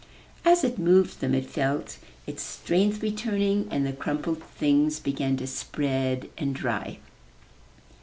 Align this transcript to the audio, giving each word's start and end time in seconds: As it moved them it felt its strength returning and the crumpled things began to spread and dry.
As 0.43 0.63
it 0.63 0.79
moved 0.79 1.19
them 1.19 1.35
it 1.35 1.45
felt 1.47 1.99
its 2.25 2.41
strength 2.41 3.03
returning 3.03 3.67
and 3.69 3.85
the 3.85 3.93
crumpled 3.93 4.41
things 4.41 4.99
began 4.99 5.37
to 5.37 5.45
spread 5.45 6.27
and 6.39 6.55
dry. 6.55 6.97